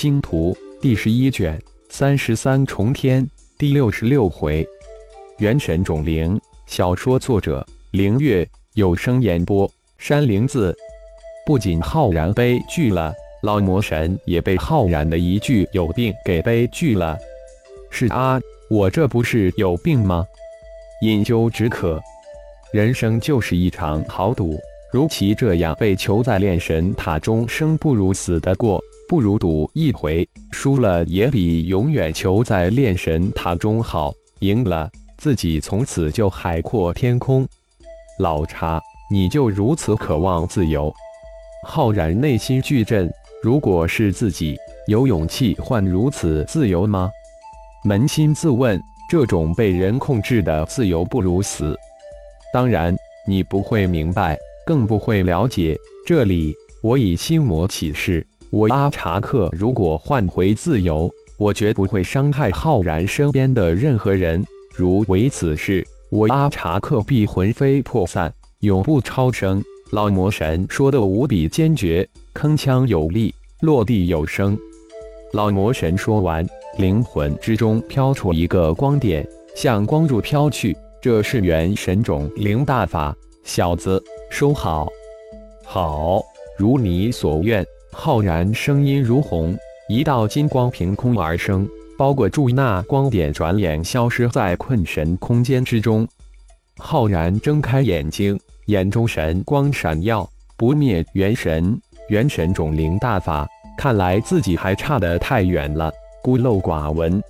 [0.00, 4.66] 星图》第十一卷三十三重天第六十六回，
[5.36, 6.40] 元神种灵。
[6.64, 10.74] 小说作者：灵月，有声演播：山灵子。
[11.44, 17.18] 不仅浩然悲剧了，老魔神也被浩然的一句“有病”给悲剧了。
[17.90, 18.40] 是啊，
[18.70, 20.24] 我这不是有病吗？
[21.02, 22.00] 饮鸩止渴，
[22.72, 24.58] 人生就是一场豪赌。
[24.90, 34.14] 如其这样被囚在炼神塔中，生不如死的过，不如赌一回，输了也比永远囚在炼神塔中好。
[34.38, 34.88] 赢了。
[35.18, 37.44] 自己从此就海阔天空，
[38.20, 40.94] 老茶，你就如此渴望自由？
[41.66, 43.12] 浩然内心巨震。
[43.42, 44.56] 如果是自己，
[44.86, 47.10] 有勇气换如此自由吗？
[47.84, 51.76] 扪心自问，这种被人控制的自由不如死。
[52.52, 52.96] 当然，
[53.26, 55.76] 你不会明白，更不会了解。
[56.06, 64.44] 这里，我以心魔起誓，我阿查克如果换回自由，我绝不会伤害浩然身边的任何人。
[64.74, 69.62] 如为此事，我阿查克必魂飞魄散，永不超生。
[69.92, 74.58] 老魔神说的无比坚决，铿锵有力，落地有声。
[75.32, 76.44] 老魔神说完，
[76.76, 80.76] 灵魂之中飘出一个光点，向光柱飘去。
[81.00, 84.88] 这是元神种灵大法，小子，收好。
[85.64, 86.20] 好，
[86.58, 87.64] 如你所愿。
[87.92, 89.56] 浩然声音如虹，
[89.88, 91.68] 一道金光凭空而生。
[91.98, 96.08] 包裹住那光点，转眼消失在困神空间之中。
[96.78, 103.46] 浩然睁开眼睛，眼中神光闪耀，不灭元神，元神种灵大法。
[103.76, 107.22] 看来自己还差得太远了，孤陋寡闻。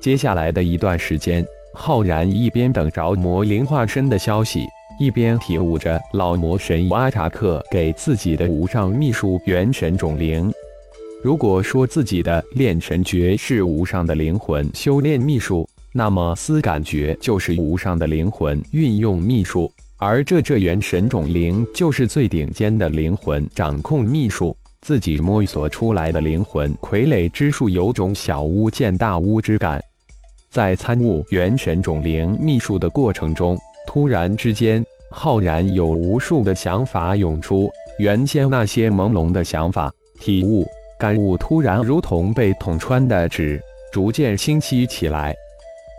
[0.00, 4.66] 接下来的一段时间，浩然一边等着魔灵化身的消息，
[5.00, 10.52] 一边体悟着老魔神阿查克给自己的无上秘术元神种灵。
[11.22, 24.54] 如果说自己的炼神诀是无上的灵魂修炼秘术，那么思感觉就是无上的灵魂运用秘术，而这这元神种灵就是最顶尖的灵魂掌控秘术。
[24.82, 29.82] 自己摸索出来的灵魂傀儡之术，有种小巫见大巫之感。
[30.50, 33.58] 在参悟元神种灵秘术的过程中，
[33.92, 37.68] 突然之间，浩然有无数的想法涌出，
[37.98, 40.64] 原先那些朦胧的想法体悟。
[40.96, 43.60] 感悟突然如同被捅穿的纸，
[43.92, 45.34] 逐渐清晰起来。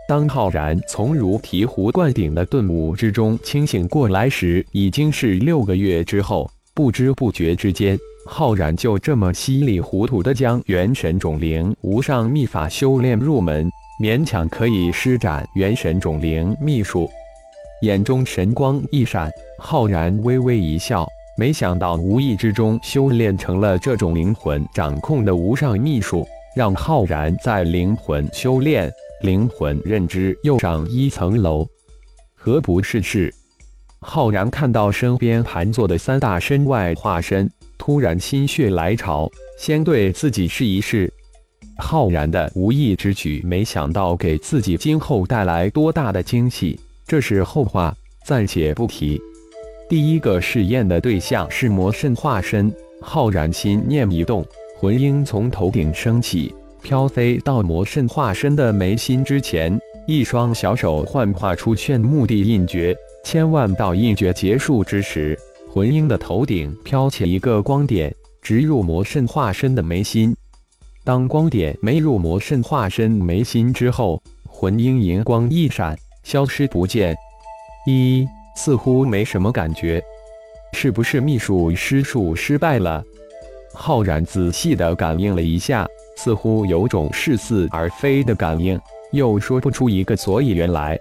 [0.08, 6.50] 当浩然从如醍醐灌顶的顿悟之中清醒过来时，已经是六个月之后。
[6.72, 13.70] 不知不觉之间，浩然就这么稀里糊涂地将元神种灵无上秘法修炼入门，
[14.02, 17.06] 勉强可以施展元神种灵秘术。
[17.82, 19.28] 眼中神光一闪，
[19.58, 21.04] 浩然微微一笑。
[21.36, 28.88] 没想到无意之中修炼成了这种灵魂掌控的无上秘术，让浩然在灵魂修炼、
[29.22, 31.66] 灵魂认知又上一层楼，
[32.36, 33.34] 何不是事？
[34.00, 39.28] 浩然看到身边盘坐的三大身外化身，突然心血来潮，
[39.58, 41.12] 先对自己试一试。
[41.78, 46.78] 浩然的无意之举，没想到给自己今后带来多大的惊喜，
[47.12, 49.20] 这是后话，暂且不提。
[49.86, 54.42] 第一个试验的对象是魔圣化身，浩然心念一动，
[54.78, 62.96] 魂婴从头顶升起，飘飞到魔圣化身的眉心之前，一双小手幻化出炫目的印诀。
[63.22, 65.38] 千万道印诀结束之时，
[65.70, 70.34] 魂婴的头顶飘起一个光点，直入魔圣化身的眉心。
[71.04, 77.16] 当光点没入魔圣化身眉心之后，魂婴银光一闪，消失不见。
[77.86, 78.26] 一。
[78.54, 79.98] 似乎没什么感觉，
[80.74, 83.02] 是不是秘术施术失败了？
[83.72, 85.88] 浩然仔细的感应了一下，
[86.18, 88.78] 似乎有种似是而非的感应，
[89.12, 90.98] 又说不出一个所以然来。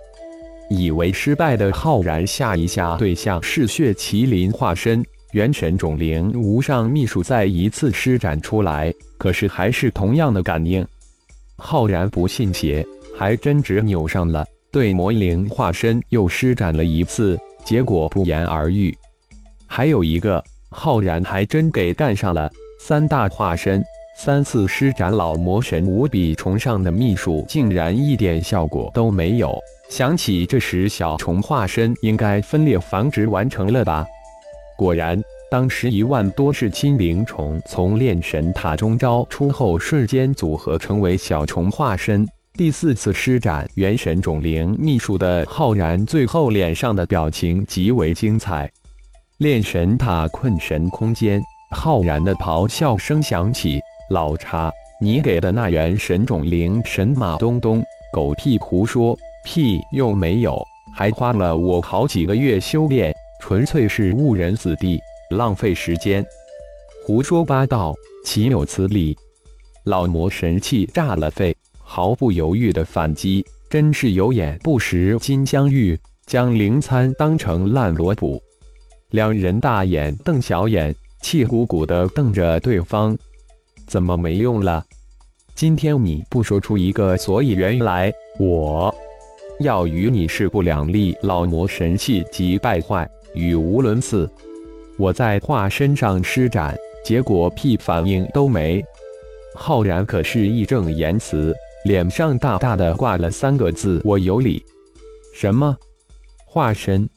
[0.70, 10.88] 以为失败的浩然下一下对象是血麒麟化身，元神种灵无上秘术再一次施展出来，可是还是同样的感应。
[11.58, 12.88] 浩然不信邪，
[13.18, 14.46] 还真直扭上了。
[14.72, 18.96] 对魔灵化身又施展了一次，结果不言而喻。
[19.68, 23.84] 还有一个浩然还真给干上了，三大化身
[24.18, 29.58] 三次施展老魔神无比崇尚的秘术，竟然一点效果都没有。
[29.90, 34.06] 想起这时小虫化身应该分裂繁殖完成了吧？
[34.78, 42.26] 果然，当时一万多只青灵虫从炼神塔中招出后，瞬间组合成为小虫化身。
[42.58, 48.70] 第四次施展元神种灵秘术的浩然，最后脸上的表情极为精彩。
[49.38, 53.80] 炼神塔困神空间，浩然的咆哮声响起
[54.12, 54.70] ：“老茶，
[55.00, 57.82] 你给的那元神种灵神马东东，
[58.12, 60.62] 狗屁胡说，屁又没有，
[60.94, 65.00] 还花了我好几个月修炼，纯粹是误人子弟，
[65.32, 66.24] 浪费时间。
[67.08, 67.96] 胡说八道，
[68.26, 69.18] 岂有此理！
[69.86, 71.56] 老魔神气炸了肺，
[71.94, 78.42] 毫不犹豫的反击，真是有眼不识金镶玉，将灵参当成烂萝卜。
[79.10, 83.14] 两人大眼瞪小眼，气鼓鼓的瞪着对方。
[83.88, 84.82] 怎么没用了？
[85.54, 88.10] 今天你不说出一个所以然来，
[88.40, 88.96] 我
[89.60, 91.14] 要与你势不两立。
[91.24, 94.32] 老魔神气急败坏，语无伦次。
[94.98, 96.74] 我在画身上施展，
[97.04, 98.82] 结果屁反应都没。
[99.56, 104.64] 浩然可是义正言辞，脸上大大的挂了三个字：我有理。
[105.34, 105.76] 什么？
[106.46, 107.10] 化身？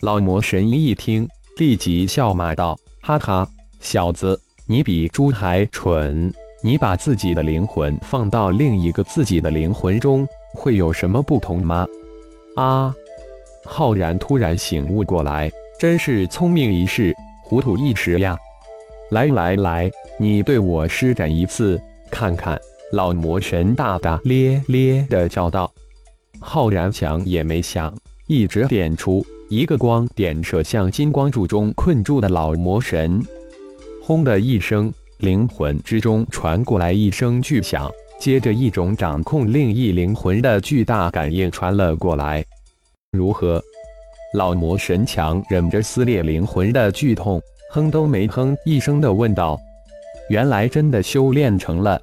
[0.00, 3.46] 老魔神一听，立即笑骂道：“哈哈，
[3.80, 6.32] 小子，你比猪还蠢！
[6.62, 11.86] 你把自己的灵魂放到另一个自己的灵魂中，会有什么不同吗？”
[12.56, 12.94] 啊！
[13.64, 17.14] 浩然突然醒悟过来，真是聪明一世，
[17.44, 18.38] 糊涂一时呀！
[19.10, 21.78] 来来来，你对我施展一次，
[22.10, 22.58] 看看！
[22.92, 25.72] 老魔神大大咧咧的叫道。
[26.40, 27.94] 浩然想也没想，
[28.26, 29.24] 一直点出。
[29.48, 33.20] 一个光点射向金光柱中困住的老魔神，
[34.00, 42.44] 轰的一声，灵魂之中传过来一声巨响，接着一种掌控另一灵魂的巨大感应传了过来。
[43.10, 43.60] 如何？
[44.34, 47.42] 老魔神强忍着撕裂灵魂的剧痛，
[47.72, 49.58] 哼都没哼一声的问道
[50.30, 52.00] ：“原来真的修炼成了。”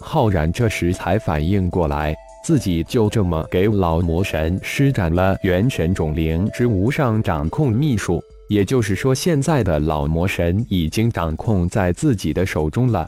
[0.00, 2.14] 浩然这时才反应过来。
[2.44, 13.06] 自己就这么给老魔神施展了元神种灵之无上掌控秘术，也就是说，现在的老魔神已经掌控在自己的手中了。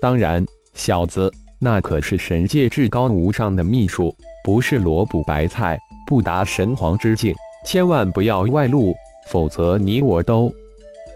[0.00, 4.14] 当然，小子，那可是神界至高无上的秘术，
[4.44, 7.34] 不是萝卜白菜，不达神皇之境，
[7.66, 8.94] 千万不要外露，
[9.26, 10.50] 否则你我都……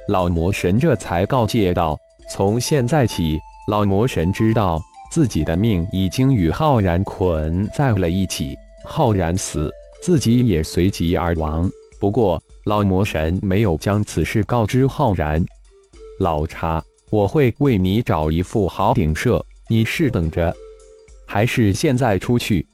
[0.09, 1.97] 老魔神这才告诫道
[2.29, 4.83] ：“从现在起，老魔神知道。”
[5.19, 9.69] 自己的命已经与浩然捆在了一起，浩然死，
[10.01, 11.69] 自己也随即而亡。
[11.99, 15.45] 不过老魔神没有将此事告知浩然。
[16.21, 16.81] 老查，
[17.11, 20.55] 我会为你找一副好顶舍，你是等着，
[21.27, 22.65] 还是现在出去？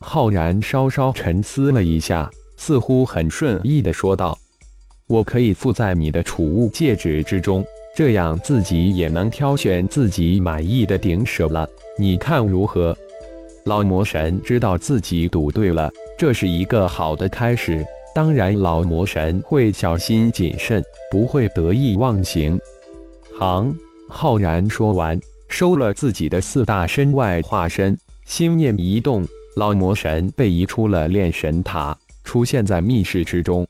[0.00, 4.38] 浩然稍稍沉思了一下，似乎很顺意的说道
[5.06, 7.62] ：“我可以附在你的储物戒指之中。”
[7.94, 12.96] 这样自己也能挑选自己满意的顶舍了，你看如何？
[13.66, 17.86] 老魔神知道自己赌对了，这是一个好的开始。
[18.14, 22.58] 当然，老魔神会小心谨慎，不会得意忘形。
[23.38, 23.74] 行，
[24.08, 25.18] 浩然说完，
[25.48, 29.24] 收了自己的四大身外化身，心念一动，
[29.56, 33.66] 老魔神被移出了炼神塔，出现在密室之中。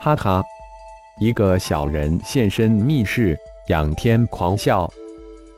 [0.00, 0.42] 哈哈，
[1.20, 3.36] 一个小人现身密室。
[3.68, 4.90] 仰天狂笑，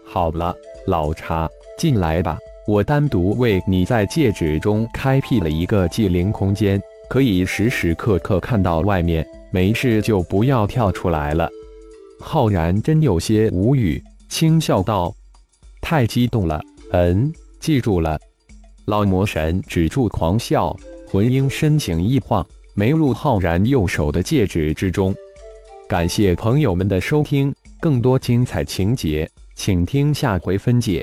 [0.05, 0.53] 好了，
[0.87, 1.49] 老茶，
[1.79, 2.37] 进来吧。
[2.67, 9.25] 我单独为你在戒指中开辟了一个祭灵空间，可以时时刻刻看到外面。
[9.53, 11.49] 没事就不要跳出来了。
[12.21, 15.15] 浩然真有些无语，轻笑道
[15.81, 16.61] ：“太激动了。”
[16.91, 18.19] 嗯，记住了。
[18.87, 20.77] 老魔神止住狂笑，
[21.09, 22.45] 魂婴身形一晃，
[22.75, 25.15] 没入浩然右手的戒指之中。
[25.89, 27.53] 感谢朋友们的收听。
[27.81, 31.03] 更多精彩情节，请听下回分解。